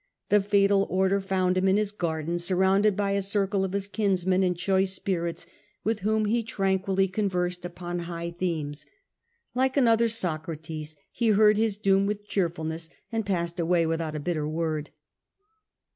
[0.29, 4.41] The fatal order found him in his garden, surrounded by a circle of his kinsmen
[4.41, 5.45] and choice spirits,
[5.83, 8.87] with whom he tranquilly conversed upon high themes.
[9.53, 14.47] Like another Socrates he heard his doom with cheerfulness, and passed away without a bitter
[14.49, 14.89] word.